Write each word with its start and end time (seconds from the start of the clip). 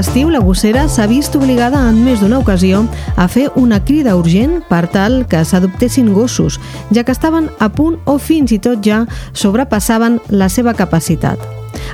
estiu, 0.00 0.30
la 0.30 0.40
gossera 0.40 0.86
s'ha 0.88 1.06
vist 1.10 1.34
obligada 1.36 1.80
en 1.90 2.00
més 2.04 2.20
d'una 2.22 2.38
ocasió 2.38 2.84
a 3.16 3.26
fer 3.28 3.48
una 3.56 3.80
crida 3.84 4.16
urgent 4.18 4.60
per 4.68 4.86
tal 4.92 5.24
que 5.30 5.40
s'adoptessin 5.44 6.12
gossos, 6.14 6.58
ja 6.94 7.04
que 7.04 7.14
estaven 7.14 7.48
a 7.58 7.68
punt 7.72 7.98
o 8.06 8.18
fins 8.18 8.52
i 8.54 8.58
tot 8.62 8.84
ja 8.84 9.04
sobrepassaven 9.32 10.20
la 10.30 10.48
seva 10.48 10.74
capacitat. 10.78 11.42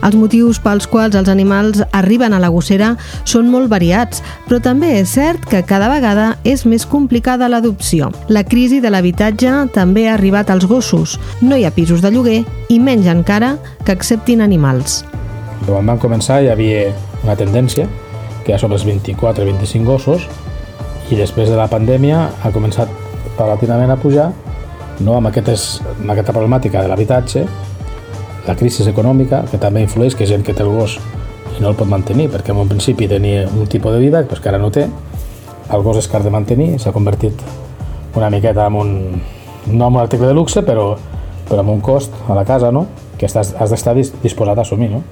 Els 0.04 0.16
motius 0.18 0.60
pels 0.60 0.88
quals 0.90 1.16
els 1.16 1.30
animals 1.32 1.80
arriben 1.92 2.34
a 2.34 2.40
la 2.42 2.50
gossera 2.52 2.94
són 3.24 3.48
molt 3.52 3.70
variats, 3.72 4.20
però 4.48 4.60
també 4.60 4.98
és 5.00 5.14
cert 5.16 5.46
que 5.48 5.62
cada 5.64 5.88
vegada 5.92 6.34
és 6.44 6.66
més 6.68 6.84
complicada 6.84 7.48
l'adopció. 7.48 8.10
La 8.28 8.44
crisi 8.44 8.82
de 8.84 8.92
l'habitatge 8.92 9.54
també 9.72 10.08
ha 10.08 10.18
arribat 10.18 10.50
als 10.50 10.68
gossos. 10.68 11.18
No 11.40 11.56
hi 11.56 11.64
ha 11.64 11.72
pisos 11.72 12.04
de 12.04 12.12
lloguer 12.12 12.42
i 12.68 12.78
menys 12.78 13.08
encara 13.08 13.56
que 13.84 13.96
acceptin 13.96 14.44
animals. 14.44 15.02
Quan 15.64 15.86
vam 15.86 15.98
començar 16.00 16.42
hi 16.42 16.52
havia 16.52 16.92
una 17.24 17.36
tendència 17.36 17.88
que 18.44 18.54
ha 18.54 18.60
sobre 18.60 18.76
els 18.78 18.86
24-25 18.86 19.84
gossos 19.88 20.28
i 21.10 21.18
després 21.18 21.50
de 21.50 21.58
la 21.58 21.68
pandèmia 21.68 22.28
ha 22.44 22.52
començat 22.52 22.90
paulatinament 23.38 23.92
a 23.92 24.00
pujar 24.00 24.30
no, 25.00 25.16
amb, 25.16 25.28
aquestes, 25.32 25.80
amb 25.96 26.12
aquesta 26.14 26.32
problemàtica 26.36 26.84
de 26.84 26.90
l'habitatge 26.92 27.46
la 28.46 28.54
crisi 28.56 28.84
econòmica, 28.88 29.44
que 29.48 29.58
també 29.58 29.80
influeix 29.84 30.14
que 30.14 30.26
gent 30.28 30.44
que 30.44 30.52
té 30.52 30.62
el 30.62 30.72
gos 30.72 30.98
i 31.54 31.62
no 31.62 31.70
el 31.70 31.78
pot 31.78 31.88
mantenir, 31.88 32.28
perquè 32.32 32.52
en 32.52 32.60
un 32.60 32.68
principi 32.68 33.08
tenia 33.08 33.46
un 33.48 33.66
tipus 33.70 33.94
de 33.94 34.00
vida 34.02 34.24
pues, 34.28 34.40
que 34.40 34.50
ara 34.50 34.60
no 34.60 34.70
té, 34.74 34.88
el 35.72 35.82
gos 35.82 35.96
és 36.02 36.08
car 36.10 36.22
de 36.22 36.32
mantenir, 36.32 36.74
s'ha 36.80 36.92
convertit 36.92 37.40
una 38.14 38.28
miqueta 38.30 38.66
en 38.68 38.76
un, 38.76 38.92
no 39.66 39.86
en 39.88 39.94
un 39.94 40.00
article 40.02 40.28
de 40.28 40.36
luxe, 40.36 40.62
però, 40.62 40.94
però 41.48 41.64
amb 41.64 41.72
un 41.72 41.80
cost 41.80 42.12
a 42.28 42.36
la 42.36 42.44
casa, 42.44 42.70
no? 42.72 42.86
que 43.16 43.26
estàs, 43.26 43.54
has 43.56 43.70
d'estar 43.72 43.94
disposat 43.96 44.58
a 44.58 44.66
assumir. 44.66 44.90
No? 44.92 45.02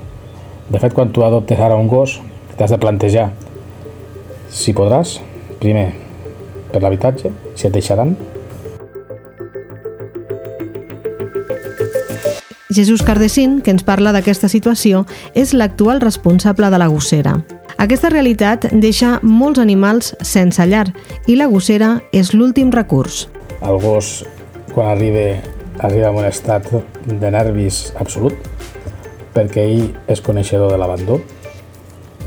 De 0.72 0.80
fet, 0.80 0.94
quan 0.96 1.12
tu 1.12 1.20
adoptes 1.24 1.60
ara 1.60 1.76
un 1.76 1.88
gos, 1.88 2.16
t'has 2.56 2.72
de 2.72 2.78
plantejar 2.80 3.28
si 4.48 4.72
podràs, 4.72 5.18
primer, 5.60 5.90
per 6.72 6.80
l'habitatge, 6.80 7.32
si 7.54 7.68
et 7.68 7.74
deixaran, 7.74 8.16
Jesús 12.72 13.02
Cardesín, 13.02 13.60
que 13.60 13.70
ens 13.70 13.84
parla 13.84 14.14
d'aquesta 14.16 14.48
situació, 14.48 15.04
és 15.36 15.52
l'actual 15.52 16.00
responsable 16.00 16.70
de 16.72 16.78
la 16.80 16.88
gossera. 16.88 17.34
Aquesta 17.76 18.08
realitat 18.08 18.64
deixa 18.72 19.18
molts 19.22 19.60
animals 19.60 20.14
sense 20.24 20.64
llar 20.70 20.86
i 21.28 21.36
la 21.36 21.50
gossera 21.52 21.98
és 22.16 22.32
l'últim 22.32 22.72
recurs. 22.72 23.26
El 23.60 23.76
gos, 23.82 24.22
quan 24.72 24.88
arriba, 24.94 25.42
arriba 25.84 26.08
en 26.08 26.22
un 26.22 26.28
estat 26.30 26.70
de 27.04 27.30
nervis 27.34 27.90
absolut, 28.00 28.40
perquè 29.34 29.64
ell 29.64 29.84
és 30.12 30.22
coneixedor 30.24 30.72
de 30.72 30.80
l'abandó. 30.80 31.20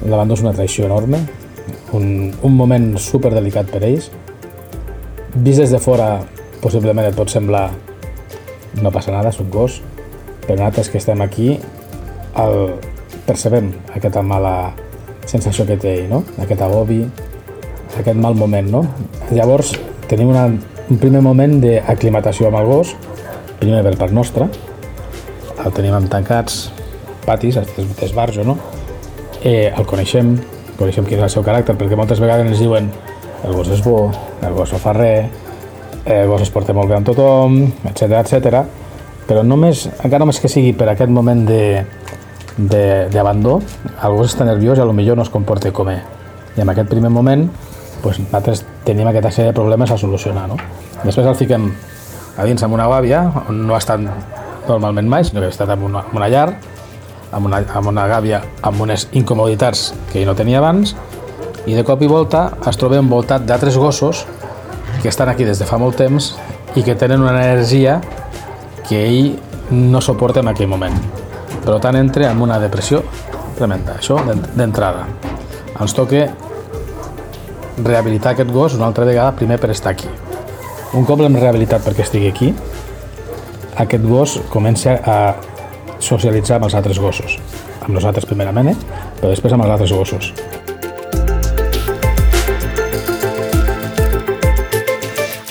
L'abandó 0.05 0.35
és 0.35 0.43
una 0.43 0.53
traïció 0.53 0.85
enorme, 0.89 1.21
un, 1.95 2.33
un 2.43 2.55
moment 2.55 2.93
super 3.01 3.33
delicat 3.33 3.69
per 3.71 3.83
ells. 3.87 4.09
Vist 5.35 5.61
des 5.61 5.73
de 5.73 5.81
fora, 5.81 6.19
possiblement 6.61 7.07
et 7.07 7.15
pot 7.17 7.31
semblar 7.31 7.69
no 8.81 8.91
passa 8.91 9.13
nada, 9.13 9.31
és 9.31 9.39
un 9.39 9.49
gos, 9.51 9.79
però 10.45 10.57
nosaltres 10.59 10.89
que 10.91 10.99
estem 10.99 11.21
aquí 11.23 11.55
el, 12.41 12.57
percebem 13.25 13.71
aquesta 13.95 14.21
mala 14.21 14.73
sensació 15.25 15.65
que 15.65 15.77
té 15.81 15.95
ell, 16.01 16.09
no? 16.11 16.21
aquest 16.41 16.61
agobi, 16.61 17.01
aquest 17.95 18.19
mal 18.19 18.37
moment. 18.37 18.69
No? 18.71 18.83
Llavors 19.31 19.73
tenim 20.09 20.29
una, 20.33 20.45
un 20.51 21.01
primer 21.01 21.23
moment 21.25 21.57
d'aclimatació 21.63 22.49
amb 22.51 22.61
el 22.61 22.69
gos, 22.69 22.95
primer 23.61 23.81
per 23.87 23.95
part 23.97 24.13
nostra, 24.13 24.49
el 25.65 25.73
tenim 25.73 25.95
amb 25.97 26.11
tancats, 26.11 26.65
patis, 27.25 27.59
d'esbarjo, 27.99 28.45
no? 28.47 28.57
Eh, 29.43 29.71
el 29.71 29.85
coneixem, 29.85 30.35
coneixem 30.79 31.05
quin 31.05 31.19
és 31.19 31.27
el 31.27 31.33
seu 31.33 31.45
caràcter, 31.45 31.75
perquè 31.77 31.97
moltes 31.97 32.21
vegades 32.23 32.47
ens 32.47 32.61
diuen 32.61 32.89
el 33.45 33.53
gos 33.53 33.69
és 33.73 33.83
bo, 33.85 34.09
el 34.41 34.55
gos 34.57 34.73
no 34.73 34.81
fa 34.81 34.95
res, 34.95 35.43
el 36.05 36.27
gos 36.29 36.41
es 36.45 36.53
porta 36.53 36.73
molt 36.73 36.89
bé 36.89 36.97
amb 36.97 37.07
tothom, 37.09 37.61
etc 37.89 38.19
etc 38.21 38.65
però 39.25 39.41
només, 39.45 39.87
encara 39.97 40.21
només 40.21 40.39
que 40.41 40.49
sigui 40.51 40.73
per 40.77 40.87
aquest 40.91 41.09
moment 41.09 41.45
d'abandó, 42.57 43.57
el 43.95 44.17
gos 44.17 44.33
està 44.33 44.45
nerviós 44.45 44.79
i 44.79 44.85
millor 44.93 45.17
no 45.17 45.25
es 45.25 45.33
comporta 45.33 45.71
com 45.73 45.89
ell. 45.89 46.03
I 46.55 46.61
en 46.61 46.69
aquest 46.69 46.89
primer 46.89 47.09
moment 47.09 47.47
pues, 48.03 48.19
nosaltres 48.21 48.63
tenim 48.85 49.09
aquesta 49.09 49.31
sèrie 49.31 49.51
de 49.51 49.57
problemes 49.57 49.91
a 49.91 49.97
solucionar. 49.97 50.47
No? 50.47 50.57
Després 51.01 51.25
el 51.25 51.35
fiquem 51.39 51.71
a 52.37 52.45
dins 52.45 52.63
amb 52.63 52.77
una 52.77 52.87
gàbia, 52.91 53.23
on 53.49 53.65
no 53.65 53.73
ha 53.75 53.81
estat 53.81 53.99
normalment 54.69 55.09
mai, 55.09 55.25
sinó 55.25 55.41
que 55.41 55.49
ha 55.49 55.55
estat 55.55 55.73
en 55.73 55.83
una, 55.89 56.05
en 56.05 56.17
una 56.21 56.29
llar, 56.29 56.49
amb 57.31 57.47
una, 57.47 57.61
amb 57.73 57.87
una 57.91 58.05
gàbia 58.07 58.41
amb 58.61 58.81
unes 58.81 59.07
incomoditats 59.13 59.93
que 60.11 60.21
ell 60.21 60.29
no 60.29 60.35
tenia 60.37 60.59
abans, 60.59 60.95
i 61.65 61.73
de 61.73 61.83
cop 61.83 62.01
i 62.05 62.09
volta 62.09 62.51
es 62.69 62.77
troba 62.77 62.99
envoltat 63.01 63.45
d'altres 63.45 63.77
gossos 63.81 64.25
que 65.01 65.09
estan 65.09 65.29
aquí 65.29 65.45
des 65.45 65.59
de 65.59 65.65
fa 65.65 65.79
molt 65.81 65.97
temps 65.97 66.35
i 66.75 66.83
que 66.83 66.95
tenen 66.95 67.23
una 67.23 67.33
energia 67.33 67.99
que 68.87 69.01
ell 69.07 69.35
no 69.71 70.01
suporta 70.01 70.41
en 70.41 70.51
aquell 70.51 70.69
moment. 70.69 70.93
Per 71.65 71.79
tant, 71.81 71.95
entra 71.97 72.29
en 72.29 72.41
una 72.41 72.59
depressió 72.61 73.01
tremenda. 73.57 73.95
Això 73.97 74.19
d'entrada. 74.55 75.07
Ens 75.81 75.95
toca 75.97 76.27
rehabilitar 77.81 78.35
aquest 78.35 78.51
gos 78.53 78.75
una 78.77 78.85
altra 78.91 79.05
vegada, 79.05 79.33
primer 79.35 79.57
per 79.59 79.71
estar 79.73 79.95
aquí. 79.95 80.09
Un 80.93 81.07
cop 81.07 81.19
l'hem 81.19 81.35
rehabilitat 81.35 81.83
perquè 81.83 82.05
estigui 82.05 82.29
aquí, 82.29 82.53
aquest 83.75 84.05
gos 84.07 84.37
comença 84.53 84.99
a 85.03 85.17
socialitzar 86.05 86.59
amb 86.59 86.69
els 86.69 86.77
altres 86.77 86.99
gossos. 87.01 87.39
Amb 87.81 87.95
nosaltres 87.97 88.27
primerament, 88.29 88.71
eh? 88.73 89.01
però 89.19 89.33
després 89.33 89.55
amb 89.55 89.65
els 89.65 89.75
altres 89.75 89.93
gossos. 89.95 90.31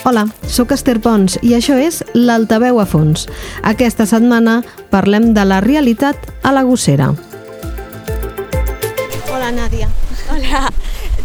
Hola, 0.05 0.27
sóc 0.45 0.69
Esther 0.75 0.99
Pons 1.01 1.39
i 1.41 1.55
això 1.57 1.79
és 1.81 2.03
l'Altaveu 2.13 2.77
a 2.77 2.85
fons. 2.85 3.25
Aquesta 3.65 4.05
setmana 4.05 4.59
parlem 4.91 5.31
de 5.33 5.45
la 5.49 5.57
realitat 5.65 6.29
a 6.45 6.51
la 6.53 6.61
gossera. 6.67 7.09
Hola, 9.33 9.49
Nàdia. 9.55 9.89
Hola. 10.29 10.67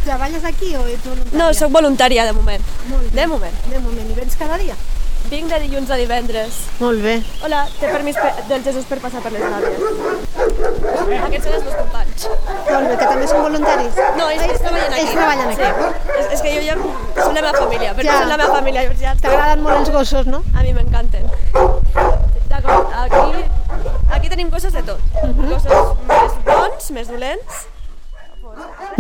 Treballes 0.00 0.47
aquí 0.48 0.72
o 0.80 0.86
ets 0.88 1.04
voluntària? 1.04 1.36
No, 1.36 1.50
sóc 1.52 1.76
voluntària 1.76 2.24
de 2.24 2.32
moment. 2.32 2.64
Molt 2.88 3.04
bé. 3.04 3.20
De 3.20 3.28
moment. 3.28 3.60
De 3.68 3.84
moment. 3.84 4.08
I 4.08 4.16
vens 4.16 4.41
cada 4.41 4.56
dia? 4.56 4.78
Vinc 5.28 5.48
de 5.53 5.58
dilluns 5.62 5.91
a 5.91 5.97
divendres. 6.00 6.56
Molt 6.81 7.03
bé. 7.04 7.12
Hola, 7.47 7.60
té 7.78 7.86
permís 7.92 8.16
per, 8.19 8.31
del 8.48 8.64
Jesús 8.64 8.86
per 8.88 8.98
passar 9.03 9.20
per 9.22 9.31
les 9.31 9.44
gàbies. 9.44 9.78
Aquests 11.20 11.44
són 11.47 11.54
els 11.54 11.64
meus 11.66 11.76
companys. 11.78 12.25
Molt 12.70 12.88
bé, 12.88 12.97
que 12.98 13.06
també 13.12 13.28
són 13.30 13.42
voluntaris? 13.47 14.00
No, 14.19 14.26
ells, 14.32 14.42
ells 14.48 14.64
treballen 14.64 14.91
aquí. 14.91 15.00
Ells 15.04 15.14
treballen 15.14 15.53
aquí. 15.53 15.56
Sí. 15.60 16.16
És, 16.19 16.26
és 16.38 16.42
que 16.47 16.54
jo 16.56 16.64
ja 16.66 16.76
són 16.80 17.34
la 17.38 17.44
meva 17.44 17.53
família, 17.60 17.94
però 17.94 18.06
Ja. 18.09 18.19
són 18.25 18.32
la 18.34 18.41
meva 18.42 18.54
família. 18.56 18.82
Llavors 18.88 19.00
ja 19.04 19.14
T'agraden 19.22 19.62
molt 19.62 19.76
els 19.84 19.91
gossos, 19.94 20.26
no? 20.26 20.42
A 20.59 20.64
mi 20.66 20.72
m'encanten. 20.75 21.30
D'acord, 22.50 22.91
aquí, 23.04 23.44
aquí 24.10 24.28
tenim 24.34 24.50
coses 24.50 24.72
de 24.72 24.82
tot. 24.82 24.98
Gossos 25.38 25.94
més 26.10 26.41
bons, 26.48 26.91
més 26.98 27.09
dolents. 27.12 27.66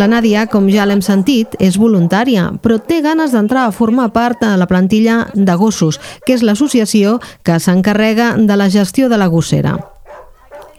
La 0.00 0.06
Nàdia, 0.08 0.46
com 0.48 0.64
ja 0.72 0.86
l'hem 0.88 1.02
sentit, 1.04 1.58
és 1.60 1.74
voluntària, 1.76 2.46
però 2.64 2.78
té 2.80 3.02
ganes 3.04 3.34
d'entrar 3.36 3.66
a 3.68 3.72
formar 3.76 4.06
part 4.14 4.40
de 4.40 4.54
la 4.56 4.64
plantilla 4.70 5.26
de 5.34 5.56
gossos, 5.60 5.98
que 6.24 6.32
és 6.32 6.44
l'associació 6.46 7.18
que 7.44 7.58
s'encarrega 7.60 8.30
de 8.38 8.56
la 8.56 8.70
gestió 8.72 9.10
de 9.12 9.18
la 9.20 9.28
gossera. 9.28 9.74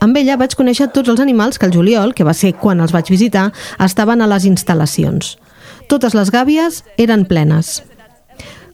Amb 0.02 0.18
ella 0.18 0.40
vaig 0.42 0.56
conèixer 0.58 0.90
tots 0.90 1.14
els 1.14 1.22
animals 1.22 1.62
que 1.62 1.70
el 1.70 1.76
juliol, 1.76 2.16
que 2.18 2.26
va 2.26 2.34
ser 2.34 2.56
quan 2.58 2.82
els 2.82 2.96
vaig 2.96 3.14
visitar, 3.14 3.52
estaven 3.78 4.26
a 4.26 4.32
les 4.32 4.50
instal·lacions. 4.50 5.36
Totes 5.86 6.18
les 6.18 6.34
gàbies 6.34 6.82
eren 6.98 7.28
plenes. 7.30 7.84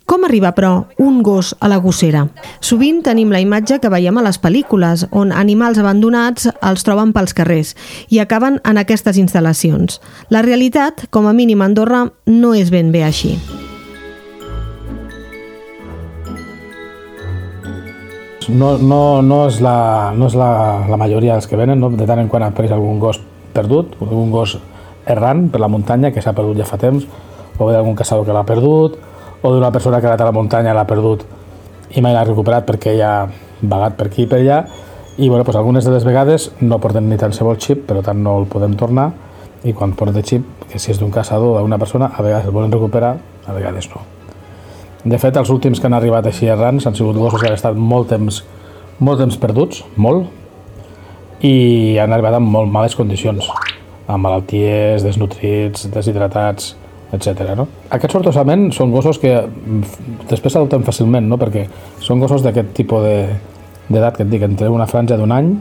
Com 0.07 0.23
arriba, 0.23 0.53
però, 0.55 0.85
un 1.03 1.17
gos 1.19 1.49
a 1.59 1.67
la 1.67 1.81
gossera? 1.83 2.21
Sovint 2.63 3.01
tenim 3.03 3.27
la 3.27 3.41
imatge 3.43 3.75
que 3.83 3.89
veiem 3.91 4.15
a 4.15 4.21
les 4.23 4.37
pel·lícules, 4.39 5.01
on 5.11 5.33
animals 5.35 5.81
abandonats 5.81 6.47
els 6.63 6.85
troben 6.87 7.09
pels 7.11 7.35
carrers 7.35 7.73
i 8.07 8.21
acaben 8.23 8.61
en 8.63 8.79
aquestes 8.79 9.19
instal·lacions. 9.19 9.97
La 10.31 10.39
realitat, 10.45 11.03
com 11.11 11.27
a 11.27 11.33
mínim 11.35 11.59
a 11.59 11.67
Andorra, 11.67 12.05
no 12.23 12.53
és 12.55 12.71
ben 12.71 12.93
bé 12.95 13.01
així. 13.03 13.33
No, 18.47 18.77
no, 18.79 19.19
no 19.19 19.41
és, 19.49 19.59
la, 19.59 19.75
no 20.15 20.31
és 20.31 20.39
la, 20.39 20.53
la 20.87 21.01
majoria 21.03 21.35
dels 21.35 21.51
que 21.51 21.59
venen, 21.59 21.83
no? 21.83 21.91
de 21.91 22.07
tant 22.07 22.23
en 22.23 22.31
quant 22.31 22.47
apareix 22.47 22.71
algun 22.71 23.03
gos 23.03 23.19
perdut, 23.51 23.99
algun 24.07 24.31
gos 24.31 24.55
errant 25.03 25.49
per 25.51 25.59
la 25.59 25.67
muntanya 25.67 26.15
que 26.15 26.23
s'ha 26.23 26.31
perdut 26.31 26.63
ja 26.63 26.71
fa 26.71 26.79
temps, 26.79 27.03
o 27.59 27.59
bé 27.59 27.75
d'algun 27.75 27.99
caçador 27.99 28.23
que 28.23 28.31
l'ha 28.31 28.47
perdut, 28.47 28.95
o 29.41 29.51
d'una 29.53 29.71
persona 29.71 29.99
que 29.99 30.07
ha 30.07 30.13
anat 30.13 30.21
a 30.21 30.29
la 30.29 30.35
muntanya 30.35 30.73
l'ha 30.73 30.87
perdut 30.87 31.25
i 31.95 32.01
mai 32.01 32.13
l'ha 32.13 32.25
recuperat 32.25 32.65
perquè 32.67 32.97
ja 32.97 33.11
ha 33.21 33.27
vagat 33.61 33.95
per 33.97 34.07
aquí 34.07 34.23
i 34.25 34.27
per 34.27 34.39
allà, 34.41 34.65
i 35.17 35.29
bueno, 35.29 35.43
doncs 35.43 35.57
algunes 35.57 35.85
de 35.85 35.91
les 35.91 36.05
vegades 36.05 36.51
no 36.61 36.77
porten 36.79 37.07
ni 37.09 37.17
tan 37.17 37.31
qualsevol 37.31 37.57
xip, 37.57 37.87
per 37.87 38.03
tant 38.05 38.19
no 38.21 38.37
el 38.41 38.45
podem 38.51 38.75
tornar, 38.77 39.11
i 39.65 39.73
quan 39.73 39.95
porta 39.97 40.21
xip, 40.21 40.45
que 40.69 40.79
si 40.79 40.91
és 40.91 40.99
d'un 40.99 41.11
caçador 41.11 41.57
o 41.57 41.63
d'una 41.63 41.79
persona, 41.81 42.11
a 42.13 42.21
vegades 42.21 42.45
el 42.45 42.53
volen 42.53 42.71
recuperar, 42.71 43.15
a 43.47 43.55
vegades 43.55 43.89
no. 43.89 44.03
De 45.07 45.17
fet, 45.17 45.37
els 45.37 45.49
últims 45.49 45.79
que 45.79 45.87
han 45.87 45.95
arribat 45.97 46.27
així 46.27 46.49
errants 46.51 46.85
han 46.85 46.95
sigut 46.95 47.17
gossos 47.17 47.41
que 47.41 47.47
han 47.49 47.57
estat 47.57 47.77
molt 47.77 48.11
temps, 48.11 48.43
molt 48.99 49.23
temps 49.23 49.37
perduts, 49.41 49.83
molt, 49.95 50.27
i 51.41 51.97
han 52.01 52.13
arribat 52.13 52.37
en 52.37 52.45
molt 52.45 52.71
males 52.71 52.95
condicions. 52.95 53.49
amb 54.07 54.23
malalties, 54.23 55.03
desnutrits, 55.03 55.89
deshidratats, 55.91 56.77
etc. 57.13 57.53
No? 57.55 57.67
Aquests 57.89 58.13
sortosament 58.17 58.71
són 58.75 58.91
gossos 58.91 59.19
que 59.21 59.31
mm, 59.37 59.83
després 60.29 60.53
s'adopten 60.53 60.83
fàcilment, 60.87 61.27
no? 61.29 61.37
perquè 61.39 61.65
són 62.03 62.19
gossos 62.19 62.43
d'aquest 62.43 62.73
tipus 62.75 63.03
de- 63.03 63.37
d'edat 63.87 64.17
que 64.17 64.23
et 64.25 64.29
dic, 64.29 64.41
entre 64.43 64.67
una 64.69 64.87
franja 64.87 65.15
d'un 65.17 65.31
any, 65.31 65.53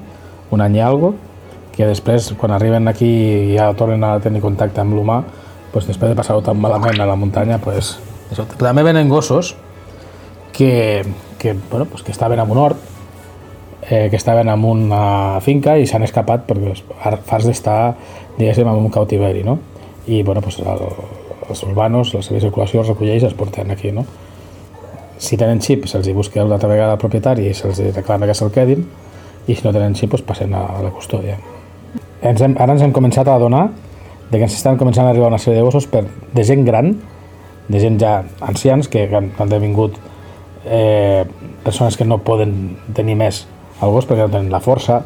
un 0.51 0.61
any 0.61 0.77
i 0.77 0.81
algo, 0.83 1.15
que 1.77 1.87
després, 1.87 2.33
quan 2.41 2.51
arriben 2.57 2.89
aquí 2.89 3.07
i 3.07 3.57
ja 3.57 3.69
tornen 3.79 4.03
a 4.05 4.17
tenir 4.21 4.41
contacte 4.43 4.81
amb 4.81 4.95
l'humà, 4.97 5.21
doncs 5.73 5.87
després 5.93 6.11
de 6.11 6.17
passar-ho 6.19 6.41
tan 6.43 6.59
malament 6.59 6.99
a 7.01 7.07
la 7.07 7.15
muntanya, 7.21 7.59
doncs, 7.63 7.99
això. 8.33 8.47
també 8.59 8.83
venen 8.83 9.09
gossos 9.13 9.55
que, 10.53 11.05
que, 11.39 11.55
bueno, 11.71 11.85
pues 11.87 12.03
que 12.03 12.11
estaven 12.13 12.41
en 12.41 12.51
un 12.51 12.59
hort, 12.59 12.79
eh, 13.91 14.09
que 14.11 14.17
estaven 14.17 14.49
en 14.49 14.65
una 14.65 15.39
finca 15.45 15.77
i 15.79 15.87
s'han 15.87 16.03
escapat 16.03 16.47
perquè 16.49 16.73
ar- 17.05 17.21
farts 17.23 17.47
d'estar, 17.47 17.95
diguéssim, 18.39 18.67
en 18.67 18.75
un 18.87 18.91
cautiveri, 18.91 19.45
no? 19.45 19.59
I, 20.09 20.23
bueno, 20.23 20.41
pues, 20.41 20.59
el, 20.59 20.67
els 21.51 21.63
urbanos, 21.67 22.13
la 22.15 22.23
seva 22.25 22.41
circulació 22.43 22.83
els 22.83 22.93
recolleix 22.93 23.23
i 23.23 23.29
els 23.31 23.37
porten 23.39 23.71
aquí, 23.75 23.93
no? 23.93 24.07
Si 25.19 25.39
tenen 25.41 25.63
xip, 25.65 25.87
se'ls 25.89 26.09
busca 26.15 26.45
una 26.45 26.59
altra 26.59 26.69
vegada 26.69 26.97
el 26.97 27.01
propietari 27.01 27.47
i 27.49 27.55
se'ls 27.57 27.81
reclama 27.95 28.29
que 28.29 28.35
se'l 28.37 28.53
quedin, 28.53 28.85
i 29.47 29.55
si 29.55 29.65
no 29.65 29.73
tenen 29.73 29.95
xip, 29.97 30.11
doncs 30.13 30.27
passen 30.27 30.55
a 30.55 30.67
la 30.83 30.93
custòdia. 30.93 31.39
Ens 32.27 32.43
hem, 32.43 32.57
ara 32.59 32.75
ens 32.75 32.83
hem 32.83 32.93
començat 32.93 33.29
a 33.29 33.37
adonar 33.39 33.69
de 34.31 34.39
que 34.39 34.45
ens 34.45 34.57
estan 34.57 34.79
començant 34.81 35.07
a 35.07 35.13
arribar 35.15 35.31
una 35.31 35.39
sèrie 35.39 35.61
de 35.61 35.65
gossos 35.67 35.87
per, 35.87 36.05
de 36.35 36.45
gent 36.45 36.65
gran, 36.67 36.97
de 37.69 37.81
gent 37.83 37.99
ja 38.03 38.19
ancians, 38.43 38.89
que 38.91 39.07
han, 39.07 39.31
han 39.39 39.51
devingut 39.51 39.97
eh, 40.67 41.25
persones 41.65 41.97
que 41.97 42.05
no 42.05 42.19
poden 42.19 42.77
tenir 42.95 43.17
més 43.19 43.45
el 43.83 43.93
gos 43.93 44.07
perquè 44.09 44.27
no 44.27 44.33
tenen 44.33 44.53
la 44.53 44.63
força 44.65 45.01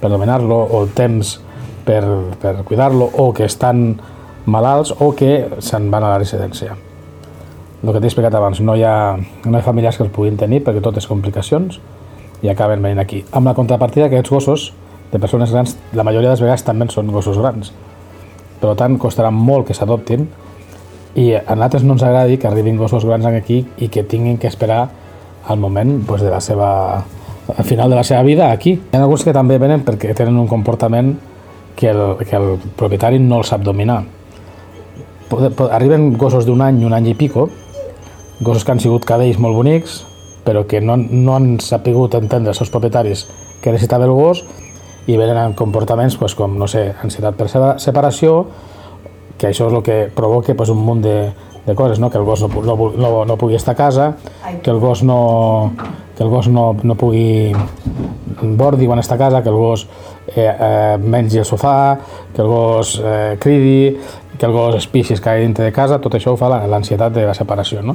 per 0.00 0.10
dominar-lo 0.10 0.58
o 0.64 0.82
el 0.82 0.90
temps 0.96 1.36
per, 1.86 2.02
per 2.42 2.62
cuidar-lo 2.68 3.08
o 3.18 3.32
que 3.34 3.46
estan 3.48 4.00
malalts 4.46 4.94
o 4.98 5.12
que 5.16 5.48
se'n 5.60 5.90
van 5.90 6.04
a 6.04 6.14
la 6.14 6.18
residència. 6.18 6.76
El 7.82 7.90
que 7.90 7.98
t'he 7.98 8.06
explicat 8.06 8.34
abans, 8.38 8.60
no 8.62 8.76
hi, 8.78 8.84
ha, 8.86 9.16
no 9.18 9.56
hi 9.56 9.60
ha 9.60 9.66
familiars 9.66 9.98
que 9.98 10.06
els 10.06 10.12
puguin 10.14 10.38
tenir 10.38 10.62
perquè 10.62 10.82
tot 10.82 10.98
és 10.98 11.08
complicacions 11.10 11.80
i 12.42 12.50
acaben 12.50 12.82
venint 12.82 13.02
aquí. 13.02 13.24
Amb 13.32 13.50
la 13.50 13.56
contrapartida 13.58 14.08
que 14.08 14.18
aquests 14.18 14.30
gossos 14.30 14.68
de 15.12 15.18
persones 15.18 15.50
grans, 15.50 15.76
la 15.92 16.04
majoria 16.06 16.30
de 16.30 16.36
les 16.36 16.44
vegades 16.44 16.64
també 16.66 16.86
són 16.90 17.10
gossos 17.12 17.38
grans. 17.38 17.72
Per 18.62 18.74
tant, 18.78 18.96
costarà 19.02 19.32
molt 19.34 19.66
que 19.66 19.74
s'adoptin 19.74 20.28
i 21.18 21.32
a 21.36 21.54
nosaltres 21.54 21.82
no 21.84 21.98
ens 21.98 22.04
agradi 22.06 22.38
que 22.38 22.48
arribin 22.48 22.78
gossos 22.80 23.04
grans 23.04 23.26
aquí 23.26 23.64
i 23.76 23.88
que 23.92 24.06
tinguin 24.06 24.38
que 24.38 24.48
esperar 24.48 24.88
al 25.46 25.58
moment 25.58 26.00
pues, 26.06 26.22
de 26.22 26.30
la 26.30 26.40
seva, 26.40 26.70
al 27.56 27.64
final 27.64 27.90
de 27.90 27.96
la 27.96 28.04
seva 28.04 28.22
vida 28.22 28.50
aquí. 28.52 28.78
Hi 28.78 28.96
ha 28.96 29.02
alguns 29.02 29.26
que 29.26 29.34
també 29.34 29.58
venen 29.58 29.84
perquè 29.84 30.14
tenen 30.14 30.38
un 30.38 30.48
comportament 30.48 31.16
que 31.76 31.90
el, 31.90 32.16
que 32.22 32.36
el 32.36 32.56
propietari 32.76 33.18
no 33.18 33.42
el 33.42 33.48
sap 33.48 33.62
dominar. 33.66 34.04
Arriben 35.70 36.12
gossos 36.18 36.46
d'un 36.46 36.62
any, 36.64 36.82
un 36.84 36.94
any 36.96 37.12
i 37.12 37.14
pico, 37.18 37.48
gossos 38.40 38.64
que 38.64 38.74
han 38.74 38.82
sigut 38.82 39.06
cadells 39.08 39.38
molt 39.42 39.56
bonics, 39.56 40.02
però 40.44 40.64
que 40.66 40.80
no, 40.82 40.96
no 40.96 41.36
han 41.36 41.54
sapigut 41.62 42.16
entendre 42.18 42.50
els 42.50 42.58
seus 42.58 42.72
propietaris 42.72 43.26
que 43.62 43.70
necessitava 43.70 44.08
el 44.08 44.14
gos 44.16 44.42
i 45.06 45.16
venen 45.16 45.38
amb 45.38 45.56
comportaments 45.58 46.16
pues, 46.18 46.34
com, 46.38 46.58
no 46.58 46.68
sé, 46.70 46.88
ansietat 47.02 47.38
per 47.38 47.48
separació, 47.82 48.44
que 49.38 49.50
això 49.50 49.68
és 49.70 49.74
el 49.74 49.82
que 49.86 49.98
provoca 50.14 50.54
pues, 50.58 50.70
un 50.70 50.82
munt 50.82 51.02
de, 51.02 51.16
de 51.66 51.74
coses, 51.74 51.98
no? 51.98 52.10
que 52.10 52.18
el 52.18 52.24
gos 52.24 52.42
no, 52.42 52.48
no, 52.48 52.76
no, 52.96 53.24
no 53.24 53.36
pugui 53.38 53.58
estar 53.58 53.74
a 53.74 53.78
casa, 53.78 54.16
que 54.62 54.70
el 54.70 54.78
gos 54.78 55.02
no, 55.02 55.72
que 56.16 56.22
el 56.22 56.30
gos 56.30 56.48
no, 56.48 56.72
no 56.82 56.94
pugui 56.98 57.52
bordi 58.42 58.86
quan 58.86 59.02
està 59.02 59.14
a 59.14 59.22
casa, 59.22 59.42
que 59.42 59.50
el 59.50 59.58
gos 59.58 59.86
eh, 60.34 60.46
eh, 60.46 60.96
mengi 60.98 61.42
al 61.42 61.46
sofà, 61.46 61.98
que 62.34 62.42
el 62.42 62.50
gos 62.50 62.96
eh, 63.02 63.36
cridi, 63.42 63.96
que 64.42 64.46
el 64.50 64.52
gos 64.56 64.74
es 64.74 64.88
pixi, 64.90 65.14
es 65.14 65.20
caigui 65.22 65.44
dintre 65.46 65.64
de 65.68 65.72
casa, 65.72 66.00
tot 66.02 66.16
això 66.18 66.32
ho 66.34 66.36
fa 66.40 66.48
la- 66.50 66.64
l'ansietat 66.66 67.12
de 67.14 67.22
la 67.28 67.34
separació. 67.38 67.80
No? 67.86 67.94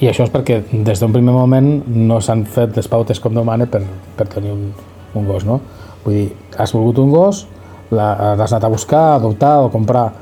I 0.00 0.06
això 0.12 0.22
és 0.26 0.30
perquè 0.30 0.60
des 0.70 1.00
d'un 1.02 1.10
primer 1.12 1.32
moment 1.34 1.82
no 1.88 2.20
s'han 2.22 2.44
fet 2.46 2.76
les 2.76 2.86
pautes 2.88 3.18
com 3.20 3.34
demana 3.34 3.66
per, 3.66 3.80
per 4.16 4.26
tenir 4.28 4.52
un, 4.52 4.68
un 5.16 5.26
gos. 5.26 5.44
No? 5.48 5.58
Vull 6.04 6.14
dir, 6.14 6.28
has 6.56 6.72
volgut 6.76 6.98
un 7.02 7.10
gos, 7.10 7.46
l'has 7.90 8.52
anat 8.52 8.64
a 8.64 8.68
buscar, 8.70 9.00
a 9.00 9.14
adoptar 9.16 9.56
o 9.64 9.70
comprar 9.74 10.12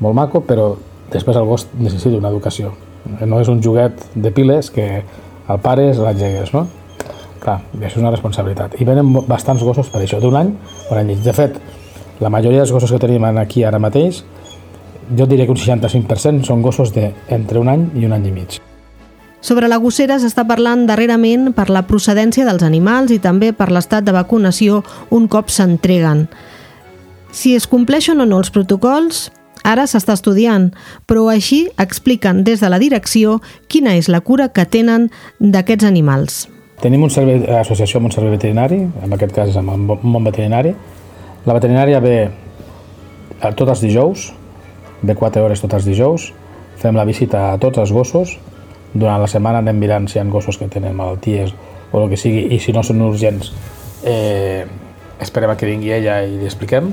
molt 0.00 0.14
maco, 0.16 0.40
però 0.46 0.70
després 1.12 1.36
el 1.36 1.44
gos 1.48 1.66
necessita 1.78 2.16
una 2.16 2.28
educació. 2.32 2.72
No 3.26 3.40
és 3.40 3.48
un 3.52 3.60
joguet 3.62 4.00
de 4.14 4.30
piles 4.34 4.70
que 4.70 5.02
el 5.04 5.58
pares 5.62 5.98
l'engegues, 6.02 6.54
no? 6.54 6.66
Clar, 7.42 7.60
això 7.78 7.92
és 7.98 8.02
una 8.02 8.10
responsabilitat. 8.14 8.78
I 8.80 8.84
venen 8.88 9.12
bastants 9.28 9.62
gossos 9.62 9.90
per 9.92 10.00
això, 10.02 10.18
d'un 10.22 10.34
any, 10.36 10.54
un 10.90 10.98
any. 10.98 11.12
De 11.22 11.34
fet, 11.36 11.58
la 12.20 12.30
majoria 12.32 12.62
dels 12.64 12.72
gossos 12.72 12.90
que 12.90 12.98
tenim 13.02 13.22
aquí 13.36 13.62
ara 13.64 13.78
mateix, 13.78 14.22
jo 15.16 15.26
diria 15.26 15.46
que 15.46 15.52
un 15.52 15.58
65% 15.60 16.44
són 16.44 16.62
gossos 16.62 16.92
de 16.94 17.12
entre 17.28 17.60
un 17.60 17.68
any 17.68 17.90
i 17.94 18.06
un 18.06 18.12
any 18.16 18.26
i 18.28 18.32
mig. 18.32 18.58
Sobre 19.40 19.68
la 19.68 19.76
gossera 19.78 20.16
s'està 20.18 20.46
parlant 20.48 20.86
darrerament 20.88 21.52
per 21.54 21.68
la 21.70 21.84
procedència 21.86 22.46
dels 22.48 22.64
animals 22.66 23.12
i 23.14 23.20
també 23.22 23.52
per 23.52 23.68
l'estat 23.70 24.02
de 24.02 24.14
vacunació 24.16 24.82
un 25.14 25.28
cop 25.28 25.52
s'entreguen. 25.52 26.26
Si 27.30 27.54
es 27.54 27.66
compleixen 27.68 28.20
o 28.20 28.26
no 28.26 28.38
els 28.40 28.50
protocols, 28.50 29.30
ara 29.62 29.84
s'està 29.86 30.14
estudiant, 30.16 30.70
però 31.06 31.28
així 31.30 31.68
expliquen 31.78 32.42
des 32.44 32.60
de 32.64 32.70
la 32.72 32.78
direcció 32.82 33.40
quina 33.68 33.94
és 33.94 34.08
la 34.08 34.22
cura 34.22 34.48
que 34.48 34.64
tenen 34.64 35.10
d'aquests 35.38 35.84
animals. 35.84 36.46
Tenim 36.80 37.02
un 37.06 37.10
servei, 37.10 37.44
associació 37.60 37.98
amb 38.00 38.08
un 38.10 38.12
servei 38.16 38.34
veterinari, 38.34 38.80
en 39.04 39.12
aquest 39.12 39.32
cas 39.36 39.54
amb 39.56 39.70
món- 39.70 40.02
món 40.02 40.24
veterinari. 40.24 40.74
La 41.46 41.54
veterinària 41.54 42.00
ve 42.00 42.30
a 43.40 43.52
tots 43.52 43.70
els 43.70 43.80
dijous, 43.80 44.32
ve 45.02 45.14
4 45.14 45.44
hores 45.44 45.62
tots 45.62 45.78
els 45.78 45.88
dijous, 45.88 46.30
fem 46.80 46.96
la 46.96 47.04
visita 47.08 47.52
a 47.52 47.58
tots 47.58 47.78
els 47.82 47.92
gossos, 47.92 48.36
durant 48.94 49.20
la 49.20 49.28
setmana 49.28 49.60
anem 49.60 49.78
mirant 49.80 50.08
si 50.08 50.18
hi 50.18 50.22
ha 50.22 50.26
gossos 50.32 50.58
que 50.58 50.68
tenen 50.72 50.96
malalties 50.96 51.52
o 51.92 52.02
el 52.02 52.10
que 52.10 52.18
sigui, 52.20 52.46
i 52.54 52.58
si 52.60 52.72
no 52.72 52.82
són 52.86 53.02
urgents, 53.04 53.52
eh, 54.04 54.66
esperem 55.20 55.52
a 55.52 55.56
que 55.56 55.68
vingui 55.68 55.92
ella 55.92 56.20
i 56.24 56.36
li 56.38 56.48
expliquem. 56.48 56.90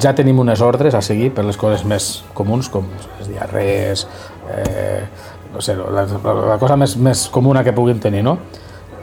Ja 0.00 0.14
tenim 0.16 0.38
unes 0.40 0.62
ordres 0.64 0.94
a 0.96 1.02
seguir 1.04 1.32
per 1.36 1.44
les 1.44 1.58
coses 1.60 1.84
més 1.88 2.22
comuns, 2.34 2.68
com 2.72 2.86
les 3.18 3.28
diarrees, 3.28 4.06
eh, 4.52 5.02
no 5.52 5.60
sé, 5.60 5.76
la, 5.76 6.06
la, 6.06 6.34
la 6.54 6.58
cosa 6.60 6.78
més, 6.80 6.96
més 6.96 7.26
comuna 7.32 7.64
que 7.64 7.74
puguin 7.76 8.00
tenir, 8.00 8.22
no? 8.24 8.38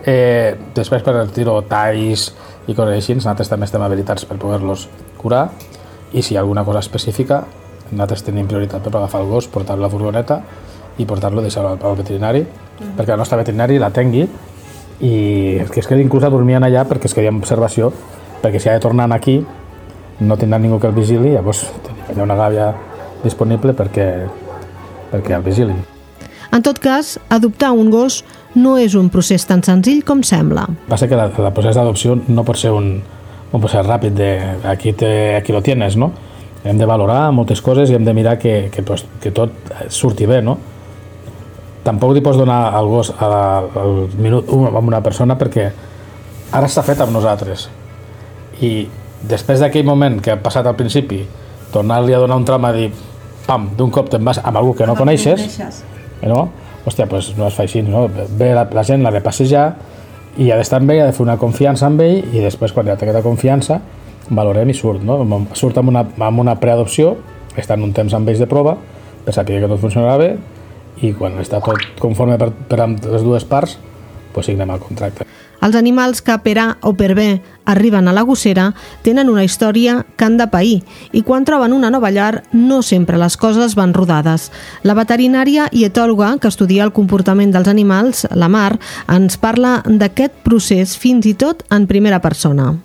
Eh, 0.05 0.55
després 0.75 1.03
per 1.05 1.13
el 1.19 1.33
tiro 1.35 1.59
talls 1.69 2.29
i 2.69 2.73
coses 2.73 2.95
així, 2.95 3.17
nosaltres 3.17 3.51
també 3.51 3.67
estem 3.67 3.83
habilitats 3.83 4.25
per 4.25 4.39
poder-los 4.39 4.87
curar 5.19 5.49
i 6.13 6.23
si 6.23 6.33
hi 6.33 6.37
ha 6.37 6.41
alguna 6.41 6.63
cosa 6.65 6.81
específica, 6.81 7.43
nosaltres 7.91 8.25
tenim 8.27 8.47
prioritat 8.47 8.83
per 8.85 8.95
agafar 8.95 9.21
el 9.23 9.29
gos, 9.29 9.47
portar-lo 9.47 9.85
a 9.85 9.87
la 9.87 9.91
furgoneta 9.91 10.41
i 10.99 11.05
portar-lo, 11.05 11.41
deixar-lo 11.41 11.73
al, 11.73 11.79
al 11.81 11.97
veterinari, 11.99 12.43
perquè 12.97 13.13
el 13.13 13.21
nostre 13.21 13.39
veterinari 13.39 13.79
l'atengui 13.79 14.25
i 14.99 15.13
que 15.71 15.79
es 15.79 15.87
quedi 15.87 16.03
inclús 16.03 16.25
a 16.27 16.31
dormir 16.33 16.57
allà 16.59 16.83
perquè 16.87 17.07
es 17.07 17.15
quedi 17.15 17.31
en 17.31 17.39
observació, 17.39 17.91
perquè 18.41 18.59
si 18.59 18.69
ha 18.69 18.75
de 18.75 18.83
tornar 18.83 19.07
aquí 19.15 19.39
no 20.19 20.35
tindrà 20.35 20.59
ningú 20.59 20.79
que 20.79 20.87
el 20.87 20.95
vigili, 20.95 21.31
llavors 21.35 21.63
tenim 21.85 22.03
allà 22.11 22.25
una 22.25 22.35
gàbia 22.35 22.73
disponible 23.23 23.73
perquè, 23.73 24.09
perquè 25.11 25.37
el 25.37 25.45
vigilin. 25.45 25.79
En 26.51 26.63
tot 26.65 26.79
cas, 26.81 27.19
adoptar 27.29 27.71
un 27.77 27.91
gos 27.93 28.23
no 28.55 28.77
és 28.81 28.95
un 28.97 29.11
procés 29.13 29.45
tan 29.45 29.61
senzill 29.63 30.01
com 30.03 30.23
sembla. 30.25 30.65
Passa 30.89 31.07
que 31.07 31.17
la, 31.17 31.29
el 31.29 31.53
procés 31.53 31.77
d'adopció 31.77 32.17
no 32.27 32.43
pot 32.43 32.57
ser 32.57 32.71
un, 32.73 32.97
un 33.51 33.61
procés 33.61 33.85
ràpid 33.85 34.17
de 34.17 34.31
aquí, 34.67 34.93
te, 34.93 35.35
aquí 35.37 35.53
lo 35.53 35.61
tienes, 35.61 35.95
no? 35.95 36.11
Hem 36.63 36.77
de 36.77 36.87
valorar 36.87 37.29
moltes 37.31 37.61
coses 37.63 37.89
i 37.89 37.95
hem 37.95 38.05
de 38.05 38.13
mirar 38.13 38.37
que, 38.39 38.69
que, 38.73 38.83
pues, 38.83 39.05
que 39.23 39.31
tot 39.31 39.53
surti 39.87 40.27
bé, 40.27 40.41
no? 40.43 40.57
Tampoc 41.85 42.11
li 42.13 42.21
pots 42.21 42.37
donar 42.37 42.73
el 42.77 42.89
gos 42.91 43.13
a 43.15 43.29
la, 43.31 43.43
al 43.79 44.09
minut 44.19 44.49
a 44.51 44.81
una 44.83 44.99
persona 45.01 45.37
perquè 45.39 45.69
ara 46.51 46.67
està 46.67 46.83
fet 46.83 46.99
amb 47.01 47.15
nosaltres. 47.15 47.69
I 48.59 48.89
després 49.29 49.63
d'aquell 49.63 49.87
moment 49.87 50.19
que 50.23 50.33
ha 50.35 50.41
passat 50.43 50.67
al 50.67 50.75
principi, 50.75 51.21
tornar-li 51.71 52.13
a 52.15 52.19
donar 52.19 52.39
un 52.41 52.47
tram 52.47 52.65
a 52.67 52.73
dir 52.75 52.89
pam, 53.47 53.69
d'un 53.77 53.91
cop 53.93 54.09
te'n 54.11 54.25
vas 54.25 54.41
amb 54.43 54.59
algú 54.59 54.75
que 54.77 54.85
no 54.85 54.97
coneixes, 54.99 55.47
no? 56.27 56.49
Hòstia, 56.85 57.07
doncs 57.09 57.31
no 57.37 57.47
es 57.47 57.55
fa 57.55 57.63
així, 57.63 57.81
no? 57.85 58.07
Ve 58.09 58.51
la, 58.55 58.65
la 58.75 58.83
gent, 58.83 59.03
l'ha 59.03 59.13
de 59.15 59.23
passejar 59.23 59.65
i 60.39 60.51
ha 60.51 60.57
d'estar 60.59 60.79
amb 60.79 60.91
ell, 60.93 61.01
ha 61.03 61.07
de 61.09 61.15
fer 61.15 61.23
una 61.25 61.37
confiança 61.39 61.87
amb 61.87 62.01
ell 62.03 62.21
i 62.35 62.43
després, 62.43 62.73
quan 62.75 62.87
ja 62.87 62.95
té 62.99 63.07
aquesta 63.07 63.23
confiança, 63.25 63.79
valorem 64.29 64.69
i 64.69 64.77
surt, 64.77 65.03
no? 65.05 65.19
Surt 65.57 65.77
amb 65.81 65.91
una, 65.91 66.05
amb 66.05 66.43
una 66.43 66.55
preadopció, 66.61 67.15
està 67.57 67.75
en 67.77 67.87
un 67.87 67.93
temps 67.93 68.13
amb 68.13 68.29
ells 68.29 68.41
de 68.41 68.47
prova, 68.49 68.77
per 69.25 69.35
saber 69.35 69.59
que 69.61 69.69
tot 69.69 69.81
funcionarà 69.81 70.17
bé 70.21 70.31
i 71.05 71.13
quan 71.15 71.37
està 71.41 71.61
tot 71.63 71.99
conforme 72.01 72.37
per, 72.39 72.51
per 72.51 72.81
amb 72.83 73.03
les 73.05 73.25
dues 73.25 73.45
parts, 73.47 73.77
doncs 74.33 74.51
signem 74.51 74.71
el 74.71 74.81
contracte. 74.83 75.27
Els 75.59 75.75
animals 75.75 76.21
que 76.23 76.37
per 76.39 76.55
A 76.61 76.65
o 76.87 76.93
per 76.95 77.11
B 77.17 77.25
arriben 77.67 78.07
a 78.07 78.13
la 78.15 78.23
gossera 78.23 78.69
tenen 79.03 79.27
una 79.27 79.43
història 79.43 79.97
que 80.15 80.23
han 80.23 80.37
de 80.39 80.47
pair 80.47 80.77
i 81.11 81.21
quan 81.27 81.43
troben 81.43 81.75
una 81.75 81.91
nova 81.91 82.13
llar 82.15 82.45
no 82.53 82.79
sempre 82.81 83.19
les 83.19 83.35
coses 83.35 83.75
van 83.75 83.93
rodades. 83.93 84.49
La 84.87 84.95
veterinària 84.95 85.67
i 85.75 85.83
etòloga 85.83 86.37
que 86.39 86.47
estudia 86.47 86.85
el 86.87 86.95
comportament 86.95 87.51
dels 87.51 87.67
animals, 87.67 88.25
la 88.31 88.47
Mar, 88.47 88.77
ens 89.11 89.35
parla 89.37 89.81
d'aquest 89.85 90.45
procés 90.47 90.95
fins 90.95 91.27
i 91.27 91.35
tot 91.35 91.67
en 91.69 91.91
primera 91.91 92.23
persona. 92.23 92.77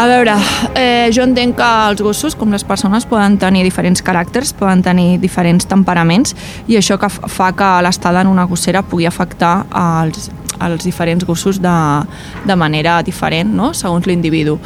A 0.00 0.06
veure, 0.06 0.32
eh, 0.80 1.10
jo 1.12 1.20
entenc 1.26 1.58
que 1.58 1.66
els 1.90 2.00
gossos, 2.00 2.32
com 2.32 2.48
les 2.54 2.62
persones, 2.64 3.04
poden 3.04 3.34
tenir 3.36 3.66
diferents 3.66 4.00
caràcters, 4.00 4.54
poden 4.56 4.80
tenir 4.80 5.18
diferents 5.20 5.68
temperaments 5.68 6.32
i 6.72 6.78
això 6.80 6.96
que 6.96 7.10
fa 7.10 7.50
que 7.52 7.68
l'estada 7.84 8.22
en 8.24 8.30
una 8.30 8.46
gossera 8.48 8.80
pugui 8.80 9.04
afectar 9.04 9.66
als, 9.68 10.30
als 10.58 10.86
diferents 10.88 11.26
gossos 11.28 11.60
de, 11.60 11.76
de 12.48 12.56
manera 12.56 13.02
diferent, 13.04 13.52
no? 13.52 13.74
segons 13.74 14.08
l'individu 14.08 14.56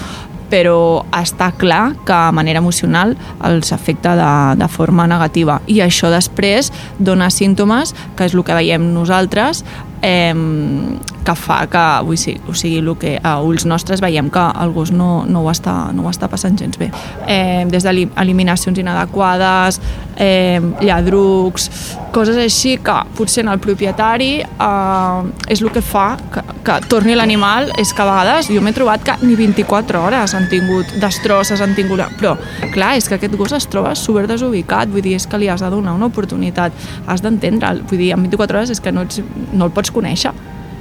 però 0.55 1.03
està 1.11 1.49
clar 1.59 1.97
que 2.07 2.15
a 2.15 2.31
manera 2.31 2.61
emocional 2.63 3.17
els 3.43 3.73
afecta 3.75 4.15
de, 4.15 4.61
de 4.61 4.69
forma 4.71 5.09
negativa 5.11 5.57
i 5.67 5.81
això 5.83 6.13
després 6.13 6.71
dona 6.99 7.31
símptomes 7.33 7.95
que 8.15 8.29
és 8.29 8.37
el 8.37 8.45
que 8.47 8.55
veiem 8.55 8.93
nosaltres 8.95 9.65
eh, 10.05 11.01
que 11.25 11.35
fa 11.35 11.65
que 11.73 11.83
vull 12.05 12.21
dir, 12.21 12.37
o 12.47 12.55
sigui, 12.55 12.79
el 12.83 12.93
que 13.01 13.17
a 13.25 13.39
ulls 13.43 13.65
nostres 13.67 14.03
veiem 14.05 14.29
que 14.31 14.45
el 14.61 14.75
gos 14.77 14.93
no, 14.93 15.25
no, 15.27 15.43
ho, 15.43 15.51
està, 15.51 15.75
no 15.97 16.05
ho 16.05 16.13
està 16.13 16.29
passant 16.31 16.57
gens 16.61 16.77
bé. 16.79 16.91
Eh, 17.27 17.65
des 17.73 17.87
d'eliminacions 17.87 18.79
inadequades, 18.79 19.81
eh, 20.21 20.61
lladrucs, 20.85 21.71
coses 22.15 22.37
així 22.39 22.77
que 22.85 22.95
potser 23.17 23.43
en 23.43 23.51
el 23.55 23.63
propietari 23.63 24.45
eh, 24.45 25.49
és 25.51 25.63
el 25.65 25.73
que 25.75 25.83
fa 25.83 26.07
que, 26.35 26.45
que 26.67 26.77
torni 26.93 27.17
l'animal, 27.17 27.73
és 27.81 27.95
que 27.95 28.05
a 28.05 28.09
vegades 28.11 28.53
jo 28.53 28.63
m'he 28.63 28.75
trobat 28.77 29.03
que 29.07 29.17
ni 29.25 29.39
24 29.41 30.05
hores 30.05 30.37
han 30.37 30.51
tingut 30.53 30.93
destrosses, 31.01 31.65
han 31.65 31.75
tingut... 31.79 32.05
Però, 32.21 32.35
clar, 32.75 32.95
és 32.99 33.09
que 33.09 33.17
aquest 33.17 33.35
gos 33.39 33.55
es 33.57 33.67
troba 33.73 33.95
super 33.99 34.27
desubicat, 34.29 34.93
vull 34.93 35.03
dir, 35.05 35.17
és 35.17 35.27
que 35.31 35.41
li 35.41 35.49
has 35.49 35.65
de 35.65 35.73
donar 35.73 35.97
una 35.97 36.11
oportunitat, 36.13 36.77
has 37.09 37.25
d'entendre'l, 37.25 37.83
vull 37.89 38.01
dir, 38.01 38.13
en 38.15 38.29
24 38.29 38.61
hores 38.61 38.75
és 38.75 38.83
que 38.85 38.93
no, 38.93 39.07
ets, 39.09 39.23
no 39.55 39.69
el 39.71 39.75
pots 39.75 39.94
conèixer 39.95 40.35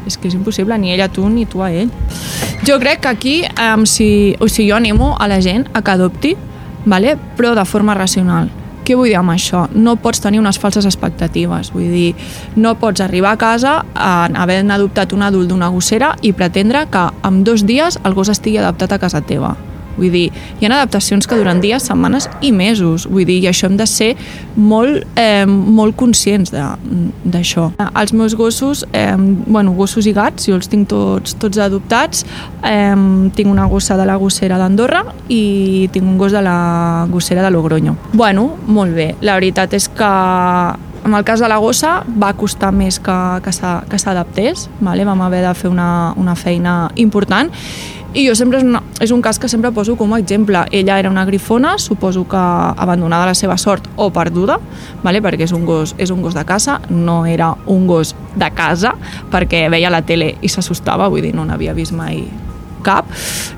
és 0.06 0.18
que 0.18 0.28
és 0.28 0.36
impossible, 0.36 0.78
ni 0.78 0.94
ell 0.94 1.04
a 1.04 1.10
tu 1.12 1.28
ni 1.30 1.46
tu 1.48 1.64
a 1.64 1.72
ell. 1.72 1.92
Jo 2.68 2.80
crec 2.80 3.04
que 3.04 3.12
aquí, 3.12 3.36
um, 3.56 3.86
si, 3.86 4.36
o 4.40 4.50
sigui, 4.50 4.70
jo 4.72 4.76
animo 4.76 5.16
a 5.20 5.28
la 5.28 5.42
gent 5.42 5.68
a 5.74 5.82
que 5.82 5.92
adopti, 5.92 6.36
vale? 6.86 7.18
però 7.38 7.56
de 7.56 7.66
forma 7.66 7.96
racional. 7.96 8.52
Què 8.84 8.98
vull 9.00 9.08
dir 9.08 9.16
amb 9.16 9.32
això? 9.32 9.64
No 9.72 9.96
pots 9.96 10.20
tenir 10.20 10.42
unes 10.42 10.60
falses 10.60 10.86
expectatives, 10.86 11.72
vull 11.72 11.88
dir, 11.88 12.16
no 12.60 12.76
pots 12.76 13.00
arribar 13.00 13.32
a 13.32 13.40
casa 13.40 13.78
en 13.96 14.36
haver 14.36 14.60
adoptat 14.68 15.14
un 15.16 15.24
adult 15.24 15.48
d'una 15.48 15.72
gossera 15.72 16.18
i 16.22 16.34
pretendre 16.34 16.88
que 16.92 17.08
en 17.24 17.44
dos 17.48 17.64
dies 17.66 18.00
el 18.04 18.14
gos 18.14 18.30
estigui 18.30 18.60
adaptat 18.60 18.92
a 18.92 19.00
casa 19.00 19.22
teva. 19.22 19.56
Vull 19.98 20.12
dir, 20.14 20.26
hi 20.60 20.68
ha 20.68 20.72
adaptacions 20.74 21.28
que 21.28 21.38
duren 21.38 21.62
dies, 21.64 21.86
setmanes 21.90 22.30
i 22.42 22.52
mesos. 22.56 23.08
Vull 23.10 23.28
dir, 23.30 23.40
i 23.44 23.50
això 23.52 23.70
hem 23.70 23.78
de 23.78 23.88
ser 23.90 24.14
molt, 24.56 25.04
eh, 25.20 25.46
molt 25.46 25.96
conscients 25.96 26.54
d'això. 26.54 27.72
Els 27.90 28.14
meus 28.14 28.36
gossos, 28.36 28.86
eh, 28.92 29.16
bueno, 29.18 29.74
gossos 29.74 30.06
i 30.08 30.14
gats, 30.14 30.48
jo 30.48 30.56
els 30.56 30.68
tinc 30.68 30.88
tots, 30.90 31.36
tots 31.36 31.58
adoptats. 31.58 32.26
Eh, 32.64 32.96
tinc 33.36 33.50
una 33.50 33.66
gossa 33.66 33.98
de 33.98 34.06
la 34.06 34.16
gossera 34.16 34.58
d'Andorra 34.58 35.04
i 35.30 35.90
tinc 35.92 36.06
un 36.06 36.18
gos 36.18 36.32
de 36.32 36.42
la 36.42 37.08
gossera 37.10 37.44
de 37.44 37.52
Logroño. 37.52 37.96
Bueno, 38.14 38.58
molt 38.68 38.96
bé. 38.96 39.16
La 39.22 39.36
veritat 39.36 39.74
és 39.74 39.88
que 39.90 40.12
en 41.04 41.14
el 41.14 41.24
cas 41.24 41.40
de 41.40 41.50
la 41.50 41.58
gossa 41.58 42.04
va 42.08 42.34
costar 42.34 42.72
més 42.72 43.00
que, 43.04 43.16
que 43.44 44.00
s'adaptés, 44.00 44.70
vale? 44.80 45.06
vam 45.06 45.22
haver 45.22 45.44
de 45.46 45.54
fer 45.54 45.70
una, 45.72 46.14
una 46.16 46.36
feina 46.36 46.92
important 46.96 47.52
i 48.14 48.28
jo 48.28 48.36
sempre 48.38 48.60
és, 48.60 48.66
una, 48.66 48.84
és 49.02 49.12
un 49.12 49.22
cas 49.26 49.40
que 49.42 49.50
sempre 49.50 49.72
poso 49.74 49.96
com 49.98 50.14
a 50.14 50.20
exemple. 50.22 50.62
Ella 50.72 51.00
era 51.02 51.10
una 51.10 51.26
grifona, 51.26 51.78
suposo 51.82 52.28
que 52.30 52.38
abandonada 52.38 53.26
a 53.26 53.32
la 53.32 53.38
seva 53.38 53.58
sort 53.58 53.90
o 53.96 54.12
perduda, 54.14 54.60
vale? 55.04 55.22
perquè 55.22 55.48
és 55.48 55.54
un, 55.56 55.66
gos, 55.66 55.96
és 55.98 56.14
un 56.14 56.22
gos 56.22 56.38
de 56.38 56.46
casa, 56.46 56.80
no 56.90 57.24
era 57.26 57.54
un 57.66 57.88
gos 57.90 58.14
de 58.36 58.52
casa, 58.54 58.94
perquè 59.34 59.66
veia 59.74 59.92
la 59.94 60.04
tele 60.06 60.36
i 60.42 60.50
s'assustava, 60.50 61.10
vull 61.10 61.26
dir, 61.26 61.34
no 61.34 61.46
n'havia 61.48 61.74
vist 61.74 61.96
mai 61.98 62.22
cap, 62.84 63.10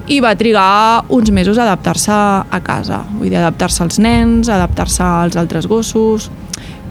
i 0.07 0.21
va 0.21 0.35
trigar 0.37 1.03
uns 1.09 1.31
mesos 1.33 1.57
a 1.57 1.65
adaptar-se 1.65 2.13
a 2.13 2.59
casa, 2.63 3.01
vull 3.17 3.27
dir, 3.27 3.39
adaptar-se 3.41 3.83
als 3.83 3.99
nens, 3.99 4.51
adaptar-se 4.53 5.03
als 5.03 5.35
altres 5.41 5.67
gossos, 5.67 6.29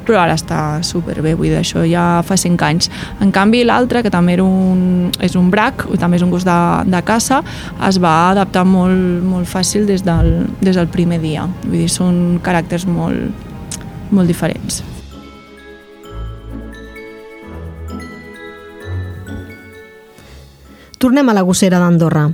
però 0.06 0.20
ara 0.22 0.36
està 0.38 0.60
superbé, 0.86 1.34
vull 1.38 1.50
dir, 1.50 1.58
això 1.60 1.84
ja 1.88 2.22
fa 2.26 2.36
5 2.40 2.66
anys. 2.66 2.90
En 3.24 3.32
canvi, 3.34 3.64
l'altre, 3.66 4.04
que 4.04 4.12
també 4.12 4.36
era 4.36 4.44
un, 4.46 5.10
és 5.24 5.36
un 5.40 5.50
brac, 5.52 5.86
i 5.92 6.00
també 6.00 6.20
és 6.20 6.24
un 6.26 6.32
gos 6.32 6.46
de, 6.46 6.58
de 6.90 7.02
caça, 7.06 7.42
es 7.88 8.00
va 8.02 8.14
adaptar 8.30 8.64
molt, 8.68 9.24
molt 9.24 9.48
fàcil 9.50 9.88
des 9.90 10.04
del, 10.06 10.46
des 10.60 10.76
del 10.76 10.88
primer 10.92 11.20
dia. 11.24 11.48
Vull 11.64 11.80
dir, 11.84 11.90
són 11.92 12.40
caràcters 12.44 12.88
molt, 12.90 13.46
molt 14.14 14.30
diferents. 14.30 14.82
Tornem 21.04 21.28
a 21.28 21.34
la 21.36 21.42
gossera 21.44 21.82
d'Andorra. 21.82 22.30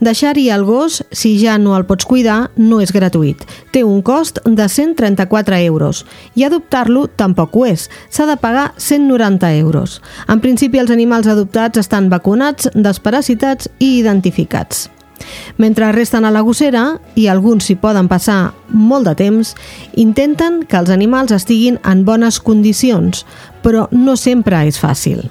Deixar-hi 0.00 0.48
el 0.50 0.64
gos, 0.64 1.02
si 1.10 1.34
ja 1.40 1.56
no 1.58 1.76
el 1.76 1.86
pots 1.88 2.06
cuidar, 2.08 2.50
no 2.56 2.80
és 2.82 2.92
gratuït. 2.94 3.44
Té 3.72 3.84
un 3.84 4.02
cost 4.02 4.40
de 4.44 4.68
134 4.68 5.60
euros 5.66 6.04
i 6.34 6.44
adoptar-lo 6.44 7.06
tampoc 7.08 7.56
ho 7.56 7.66
és. 7.68 7.88
S'ha 8.10 8.26
de 8.26 8.36
pagar 8.40 8.72
190 8.76 9.52
euros. 9.58 10.00
En 10.28 10.40
principi, 10.40 10.80
els 10.82 10.90
animals 10.90 11.28
adoptats 11.30 11.80
estan 11.80 12.10
vacunats, 12.10 12.68
desparasitats 12.74 13.70
i 13.78 13.98
identificats. 14.00 14.88
Mentre 15.56 15.92
resten 15.92 16.24
a 16.24 16.32
la 16.34 16.42
gossera, 16.42 16.98
i 17.14 17.28
alguns 17.30 17.68
s'hi 17.68 17.76
poden 17.80 18.08
passar 18.10 18.54
molt 18.68 19.06
de 19.08 19.14
temps, 19.18 19.54
intenten 20.00 20.64
que 20.68 20.76
els 20.80 20.90
animals 20.90 21.32
estiguin 21.32 21.78
en 21.86 22.04
bones 22.04 22.40
condicions, 22.42 23.24
però 23.62 23.86
no 23.92 24.16
sempre 24.20 24.64
és 24.68 24.80
fàcil. 24.80 25.24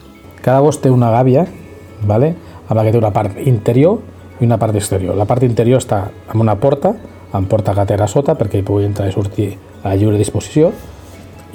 Cada 0.43 0.63
gos 0.63 0.79
té 0.81 0.89
una 0.91 1.11
gàbia, 1.13 1.45
vale? 2.07 2.33
amb 2.63 2.77
la 2.79 2.85
que 2.85 2.93
té 2.93 2.97
una 2.97 3.11
part 3.13 3.37
interior 3.43 3.99
i 4.43 4.45
una 4.45 4.59
part 4.59 4.75
exterior. 4.75 5.15
La 5.15 5.27
part 5.29 5.45
interior 5.47 5.79
està 5.79 6.03
amb 6.27 6.43
una 6.43 6.57
porta, 6.59 6.91
amb 7.33 7.47
porta 7.49 7.73
gatera 7.73 8.09
sota, 8.11 8.35
perquè 8.35 8.59
hi 8.59 8.65
pugui 8.67 8.85
entrar 8.89 9.07
i 9.07 9.15
sortir 9.15 9.53
a 9.83 9.95
lliure 9.95 10.19
disposició, 10.19 10.73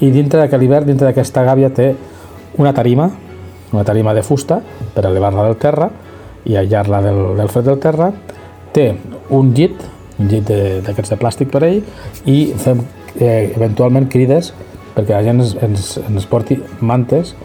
i 0.00 0.08
dintre 0.14 0.40
d'aquest 0.40 0.64
hivern, 0.64 0.88
dintre 0.88 1.10
d'aquesta 1.10 1.44
gàbia, 1.44 1.70
té 1.74 1.90
una 2.58 2.72
tarima, 2.72 3.10
una 3.74 3.84
tarima 3.84 4.14
de 4.16 4.24
fusta, 4.24 4.62
per 4.94 5.04
elevar-la 5.04 5.44
del 5.50 5.58
terra 5.60 5.90
i 6.48 6.56
aïllar-la 6.56 7.02
del, 7.04 7.22
del 7.36 7.52
fred 7.52 7.68
del 7.68 7.80
terra, 7.82 8.08
té 8.72 8.88
un 9.34 9.52
llit, 9.52 9.84
un 10.18 10.32
llit 10.32 10.48
d'aquests 10.48 11.12
de, 11.12 11.14
de 11.16 11.20
plàstic 11.20 11.52
per 11.52 11.64
ell, 11.68 11.82
i 12.24 12.38
fem 12.56 12.80
eh, 13.18 13.52
eventualment 13.52 14.08
crides 14.10 14.54
perquè 14.96 15.14
la 15.14 15.22
gent 15.26 15.44
ens, 15.44 15.54
ens, 15.62 15.92
ens 16.08 16.26
porti 16.26 16.56
mantes 16.80 17.36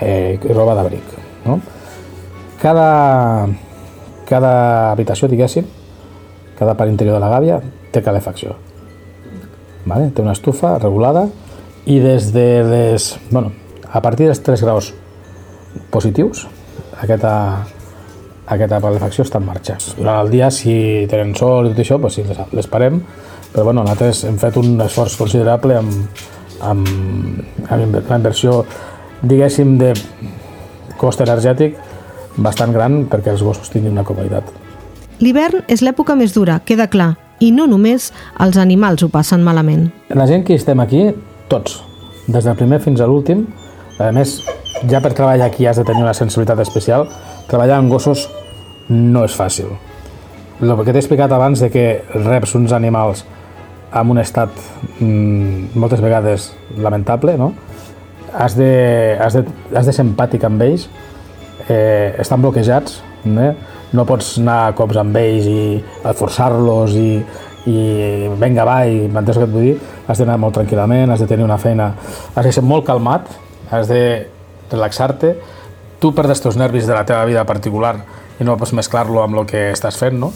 eh, 0.00 0.38
roba 0.48 0.74
d'abric. 0.78 1.12
No? 1.44 1.60
Cada, 2.58 2.88
cada 4.28 4.92
habitació, 4.92 5.28
diguéssim, 5.30 5.66
cada 6.58 6.74
part 6.76 6.90
interior 6.92 7.16
de 7.16 7.22
la 7.22 7.30
gàbia 7.32 7.60
té 7.94 8.02
calefacció. 8.04 8.56
Vale? 9.88 10.10
Té 10.12 10.22
una 10.22 10.34
estufa 10.36 10.76
regulada 10.82 11.28
i 11.88 11.98
des 12.04 12.32
de 12.34 12.46
les... 12.68 13.14
Bueno, 13.30 13.54
a 13.88 14.02
partir 14.04 14.28
dels 14.28 14.42
3 14.44 14.64
graus 14.66 14.92
positius, 15.92 16.44
aquesta, 17.00 17.32
aquesta 18.46 18.82
calefacció 18.84 19.24
està 19.24 19.40
en 19.40 19.48
marxa. 19.48 19.78
Durant 19.96 20.20
el 20.26 20.32
dia, 20.34 20.50
si 20.52 21.06
tenen 21.08 21.32
sol 21.38 21.70
i 21.70 21.72
tot 21.72 21.84
això, 21.86 22.00
doncs 22.02 22.18
sí, 22.18 22.26
les, 22.28 22.42
les 22.52 22.68
parem, 22.68 23.00
però 23.52 23.64
bueno, 23.70 23.86
nosaltres 23.86 24.26
hem 24.28 24.36
fet 24.42 24.58
un 24.60 24.76
esforç 24.84 25.16
considerable 25.16 25.78
amb, 25.78 26.24
amb, 26.60 26.90
amb 27.70 27.96
la 27.96 28.18
inversió, 28.20 28.60
diguéssim, 29.22 29.78
de 29.80 29.94
cost 30.98 31.22
energètic 31.24 31.78
bastant 32.38 32.72
gran 32.74 33.04
perquè 33.10 33.32
els 33.34 33.42
gossos 33.42 33.70
tinguin 33.72 33.92
una 33.96 34.06
comoditat. 34.06 34.50
L'hivern 35.18 35.64
és 35.66 35.82
l'època 35.82 36.14
més 36.18 36.34
dura, 36.34 36.60
queda 36.64 36.86
clar, 36.90 37.16
i 37.42 37.50
no 37.54 37.66
només 37.70 38.12
els 38.42 38.58
animals 38.58 39.02
ho 39.02 39.10
passen 39.10 39.42
malament. 39.46 39.88
La 40.14 40.26
gent 40.30 40.44
que 40.46 40.56
estem 40.58 40.80
aquí, 40.80 41.08
tots, 41.50 41.80
des 42.26 42.44
del 42.44 42.58
primer 42.58 42.80
fins 42.84 43.00
a 43.00 43.08
l'últim, 43.10 43.46
a 43.98 44.12
més, 44.14 44.38
ja 44.90 45.02
per 45.02 45.14
treballar 45.14 45.48
aquí 45.48 45.66
has 45.66 45.78
de 45.80 45.86
tenir 45.86 46.04
una 46.04 46.14
sensibilitat 46.14 46.62
especial, 46.62 47.08
treballar 47.50 47.80
amb 47.82 47.90
gossos 47.90 48.28
no 48.88 49.24
és 49.26 49.34
fàcil. 49.34 49.72
El 50.62 50.74
que 50.82 50.92
t'he 50.92 51.02
explicat 51.02 51.32
abans 51.34 51.60
de 51.62 51.70
que 51.70 51.86
reps 52.14 52.54
uns 52.58 52.74
animals 52.74 53.24
amb 53.90 54.12
un 54.12 54.18
estat 54.20 54.54
mm, 55.00 55.74
moltes 55.78 56.02
vegades 56.04 56.52
lamentable, 56.76 57.36
no? 57.38 57.52
has, 58.32 58.56
de, 58.56 59.16
has, 59.20 59.34
de, 59.34 59.44
has 59.74 59.86
de 59.86 59.92
ser 59.92 60.04
empàtic 60.04 60.44
amb 60.46 60.62
ells, 60.62 60.88
eh, 61.66 62.14
estan 62.18 62.42
bloquejats, 62.42 63.00
no? 63.24 63.52
no 63.92 64.04
pots 64.04 64.36
anar 64.40 64.58
a 64.66 64.72
cops 64.76 64.98
amb 65.00 65.16
ells 65.16 65.46
i 65.48 65.60
forçar-los 66.18 66.96
i, 66.98 67.10
i 67.68 67.78
venga 68.40 68.66
va, 68.68 68.82
i 68.86 69.06
m'entens 69.08 69.40
que 69.40 69.46
et 69.48 69.52
vull 69.52 69.68
dir? 69.70 69.76
Has 70.08 70.20
d'anar 70.20 70.38
molt 70.40 70.58
tranquil·lament, 70.58 71.12
has 71.12 71.24
de 71.24 71.28
tenir 71.30 71.46
una 71.46 71.58
feina, 71.60 71.92
has 72.34 72.44
de 72.44 72.52
ser 72.52 72.64
molt 72.64 72.86
calmat, 72.88 73.28
has 73.72 73.88
de 73.88 74.02
relaxar-te, 74.70 75.34
tu 75.98 76.12
perds 76.14 76.44
els 76.46 76.58
nervis 76.60 76.86
de 76.86 76.94
la 76.94 77.04
teva 77.08 77.24
vida 77.26 77.44
particular 77.48 77.96
i 78.38 78.46
no 78.46 78.56
pots 78.58 78.74
mesclar-lo 78.76 79.22
amb 79.24 79.40
el 79.40 79.48
que 79.48 79.70
estàs 79.72 79.98
fent, 79.98 80.18
no? 80.20 80.30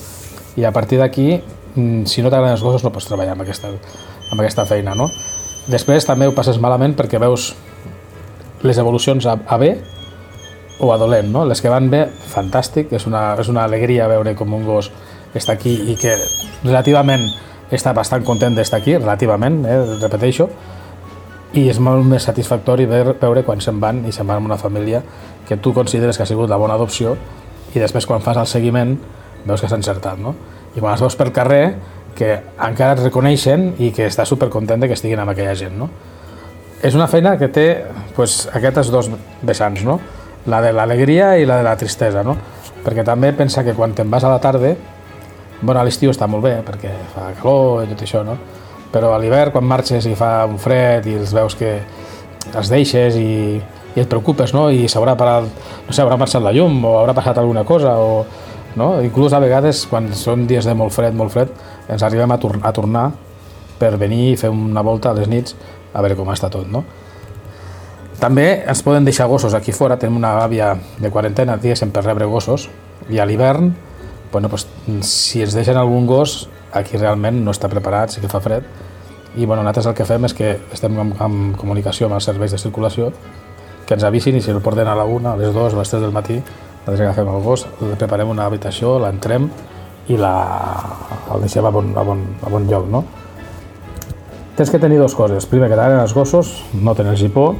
I 0.59 0.65
a 0.69 0.73
partir 0.73 0.99
d'aquí, 0.99 1.41
mm, 1.77 2.05
si 2.07 2.23
no 2.23 2.31
t'agraden 2.31 2.57
els 2.57 2.65
gossos, 2.65 2.83
no 2.85 2.91
pots 2.93 3.07
treballar 3.07 3.37
amb 3.37 3.45
aquesta, 3.45 3.71
amb 4.33 4.41
aquesta 4.41 4.65
feina, 4.67 4.97
no? 4.99 5.09
Després 5.71 6.05
també 6.05 6.27
ho 6.27 6.35
passes 6.35 6.59
malament 6.59 6.97
perquè 6.99 7.21
veus 7.23 7.53
les 8.63 8.79
evolucions 8.79 9.27
a, 9.27 9.37
a 9.47 9.59
bé 9.59 9.77
o 10.81 10.93
a 10.93 10.99
dolent, 10.99 11.31
no? 11.33 11.45
Les 11.47 11.61
que 11.63 11.71
van 11.71 11.89
bé, 11.91 12.07
fantàstic, 12.33 12.93
és 12.97 13.07
una, 13.07 13.33
és 13.41 13.49
una 13.53 13.65
alegria 13.65 14.09
veure 14.11 14.35
com 14.39 14.55
un 14.55 14.65
gos 14.67 14.91
està 15.35 15.57
aquí 15.57 15.73
i 15.93 15.97
que 16.01 16.17
relativament 16.65 17.25
està 17.73 17.95
bastant 17.97 18.25
content 18.25 18.55
d'estar 18.57 18.83
aquí, 18.83 18.97
relativament, 18.99 19.63
eh, 19.65 19.81
repeteixo, 20.03 20.49
i 21.53 21.67
és 21.69 21.79
molt 21.81 22.05
més 22.09 22.25
satisfactori 22.25 22.87
veure, 22.89 23.45
quan 23.45 23.61
se'n 23.61 23.81
van 23.81 24.03
i 24.09 24.13
se'n 24.13 24.27
van 24.27 24.41
amb 24.41 24.49
una 24.49 24.59
família 24.61 25.03
que 25.49 25.57
tu 25.57 25.73
consideres 25.77 26.17
que 26.17 26.25
ha 26.25 26.29
sigut 26.29 26.49
la 26.49 26.57
bona 26.57 26.79
adopció 26.79 27.17
i 27.75 27.81
després 27.81 28.07
quan 28.09 28.25
fas 28.25 28.39
el 28.41 28.49
seguiment 28.49 28.97
veus 29.45 29.61
que 29.61 29.69
s'ha 29.69 29.77
encertat, 29.77 30.19
no? 30.19 30.35
I 30.77 30.81
quan 30.81 30.95
els 30.95 31.03
veus 31.05 31.17
pel 31.19 31.33
carrer 31.35 31.75
que 32.17 32.39
encara 32.61 32.97
et 32.97 33.03
reconeixen 33.05 33.73
i 33.81 33.91
que 33.93 34.07
està 34.09 34.25
supercontent 34.29 34.85
que 34.87 34.97
estiguin 34.97 35.21
amb 35.21 35.33
aquella 35.33 35.55
gent, 35.59 35.77
no? 35.77 35.91
És 36.83 36.97
una 36.97 37.07
feina 37.07 37.37
que 37.39 37.49
té 37.53 37.67
pues, 38.17 38.47
aquests 38.53 38.91
dos 38.93 39.11
vessants, 39.43 39.85
no? 39.87 40.01
La 40.51 40.61
de 40.65 40.73
l'alegria 40.75 41.37
i 41.39 41.47
la 41.47 41.61
de 41.61 41.67
la 41.67 41.77
tristesa, 41.79 42.25
no? 42.27 42.37
Perquè 42.83 43.05
també 43.07 43.31
pensa 43.39 43.63
que 43.63 43.77
quan 43.79 43.95
te'n 43.95 44.11
vas 44.11 44.25
a 44.25 44.33
la 44.33 44.41
tarda, 44.43 44.73
bueno, 45.61 45.79
a 45.79 45.85
l'estiu 45.87 46.11
està 46.11 46.27
molt 46.27 46.43
bé 46.43 46.57
perquè 46.67 46.91
fa 47.15 47.29
calor 47.39 47.85
i 47.85 47.93
tot 47.93 48.03
això, 48.03 48.25
no? 48.27 48.37
Però 48.93 49.13
a 49.15 49.21
l'hivern, 49.23 49.53
quan 49.55 49.65
marxes 49.65 50.07
i 50.11 50.17
fa 50.19 50.43
un 50.51 50.59
fred 50.61 51.07
i 51.09 51.15
els 51.21 51.33
veus 51.33 51.55
que 51.57 51.77
els 52.53 52.73
deixes 52.73 53.17
i, 53.17 53.61
i 53.95 54.01
et 54.03 54.09
preocupes, 54.11 54.53
no? 54.57 54.67
I 54.71 54.89
s'haurà 54.91 55.15
parat, 55.17 55.47
no 55.87 55.95
sé, 55.95 56.03
haurà 56.03 56.19
marxat 56.21 56.43
la 56.43 56.53
llum 56.53 56.83
o 56.85 56.97
haurà 56.99 57.15
passat 57.17 57.39
alguna 57.39 57.63
cosa 57.65 57.95
o, 58.03 58.25
no? 58.77 58.97
Inclús 59.05 59.33
a 59.33 59.41
vegades, 59.43 59.87
quan 59.87 60.11
són 60.17 60.47
dies 60.51 60.67
de 60.67 60.75
molt 60.75 60.95
fred, 60.95 61.15
molt 61.17 61.33
fred, 61.35 61.53
ens 61.89 62.03
arribem 62.03 62.35
a, 62.35 62.41
tor 62.43 62.59
a 62.63 62.75
tornar 62.75 63.07
per 63.79 63.95
venir 64.01 64.33
i 64.33 64.37
fer 64.41 64.51
una 64.51 64.83
volta 64.83 65.11
a 65.11 65.17
les 65.19 65.31
nits 65.31 65.57
a 65.93 66.03
veure 66.03 66.19
com 66.19 66.31
està 66.33 66.51
tot, 66.53 66.67
no? 66.71 66.85
També 68.23 68.63
ens 68.71 68.85
poden 68.87 69.03
deixar 69.03 69.27
gossos 69.27 69.55
aquí 69.59 69.73
fora, 69.75 69.97
tenim 69.99 70.21
una 70.21 70.37
àvia 70.45 70.77
de 71.03 71.11
quarantena, 71.11 71.57
diguéssim, 71.59 71.91
per 71.91 72.05
rebre 72.05 72.29
gossos, 72.31 72.69
i 73.11 73.19
a 73.19 73.27
l'hivern, 73.27 73.73
bueno, 74.31 74.49
pues, 74.49 74.69
si 75.03 75.43
ens 75.43 75.57
deixen 75.59 75.77
algun 75.77 76.07
gos, 76.07 76.47
aquí 76.73 77.01
realment 77.01 77.41
no 77.43 77.51
està 77.51 77.67
preparat, 77.69 78.15
sí 78.15 78.23
que 78.23 78.31
fa 78.31 78.39
fred, 78.41 78.69
i 79.35 79.43
bueno, 79.45 79.65
nosaltres 79.65 79.89
el 79.91 79.97
que 79.99 80.07
fem 80.07 80.29
és 80.29 80.37
que 80.39 80.53
estem 80.73 81.01
en, 81.03 81.11
en 81.19 81.41
comunicació 81.59 82.07
amb 82.07 82.21
els 82.21 82.31
serveis 82.31 82.55
de 82.55 82.63
circulació, 82.63 83.11
que 83.89 83.99
ens 83.99 84.07
avisin 84.07 84.39
i 84.39 84.45
si 84.45 84.55
el 84.55 84.63
porten 84.63 84.87
a 84.87 84.95
la 84.95 85.09
una, 85.09 85.35
a 85.35 85.43
les 85.43 85.51
dues, 85.51 85.75
a 85.75 85.83
les 85.83 85.91
tres 85.91 86.05
del 86.05 86.15
matí, 86.15 86.39
nosaltres 86.39 87.05
agafem 87.09 87.35
el 87.35 87.43
gos, 87.43 87.67
li 87.83 87.99
preparem 87.99 88.31
una 88.31 88.47
habitació, 88.47 89.01
l'entrem 89.03 89.51
i 90.15 90.21
la, 90.21 90.33
el 91.35 91.43
deixem 91.43 91.67
a 91.67 91.75
bon, 91.75 91.91
a, 91.99 92.07
bon, 92.07 92.23
a 92.39 92.55
bon 92.55 92.71
lloc, 92.71 92.87
no? 92.87 93.03
Tens 94.55 94.71
que 94.71 94.79
tenir 94.79 94.99
dues 95.01 95.15
coses. 95.17 95.47
Primer, 95.49 95.71
que 95.73 95.75
t'agraden 95.75 96.05
els 96.05 96.15
gossos, 96.15 96.61
no 96.79 96.95
tenir-hi 96.95 97.31
por, 97.33 97.57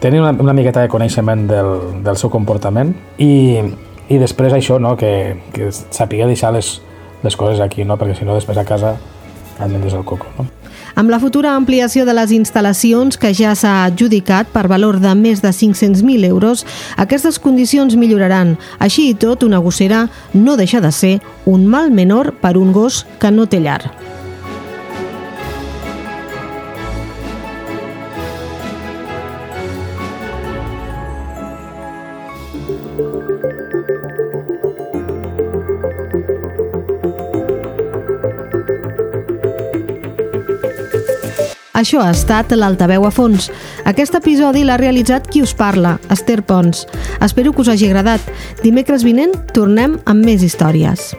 tenir 0.00 0.20
una, 0.20 0.32
una 0.32 0.52
miqueta 0.52 0.80
de 0.80 0.88
coneixement 0.88 1.46
del, 1.48 2.02
del 2.04 2.16
seu 2.16 2.32
comportament 2.32 2.94
i, 3.18 3.60
i 4.08 4.18
després 4.18 4.56
això, 4.56 4.80
no? 4.80 4.96
que, 4.96 5.36
que 5.54 5.70
sàpiga 5.70 6.26
deixar 6.26 6.54
les, 6.56 6.78
les 7.22 7.36
coses 7.36 7.60
aquí, 7.60 7.84
no? 7.84 8.00
perquè 8.00 8.16
si 8.18 8.28
no 8.28 8.34
després 8.34 8.58
a 8.58 8.64
casa 8.64 8.96
han 9.60 9.76
de 9.76 9.88
el 9.88 10.04
coco. 10.04 10.26
No? 10.38 10.46
Amb 10.94 11.10
la 11.10 11.20
futura 11.20 11.54
ampliació 11.54 12.04
de 12.04 12.14
les 12.16 12.32
instal·lacions 12.32 13.18
que 13.20 13.32
ja 13.36 13.52
s'ha 13.54 13.84
adjudicat 13.84 14.48
per 14.52 14.66
valor 14.68 14.98
de 15.00 15.12
més 15.14 15.42
de 15.44 15.52
500.000 15.52 16.26
euros, 16.26 16.64
aquestes 16.96 17.38
condicions 17.38 17.94
milloraran. 17.96 18.56
Així 18.78 19.10
i 19.10 19.14
tot, 19.14 19.44
una 19.44 19.60
gossera 19.62 20.08
no 20.34 20.56
deixa 20.56 20.80
de 20.80 20.90
ser 20.92 21.18
un 21.46 21.66
mal 21.66 21.90
menor 21.90 22.34
per 22.40 22.56
un 22.58 22.72
gos 22.72 23.04
que 23.20 23.30
no 23.30 23.46
té 23.46 23.60
llar. 23.60 23.84
Això 41.80 42.02
ha 42.04 42.10
estat 42.12 42.50
l'Altaveu 42.52 43.06
a 43.08 43.10
fons. 43.14 43.46
Aquest 43.88 44.18
episodi 44.18 44.66
l'ha 44.66 44.76
realitzat 44.80 45.30
qui 45.32 45.40
us 45.40 45.54
parla, 45.56 45.94
Esther 46.12 46.42
Pons. 46.44 46.84
Espero 47.24 47.54
que 47.56 47.64
us 47.64 47.72
hagi 47.72 47.88
agradat. 47.88 48.28
Dimecres 48.60 49.06
vinent 49.06 49.32
tornem 49.56 49.96
amb 50.04 50.28
més 50.28 50.44
històries. 50.44 51.14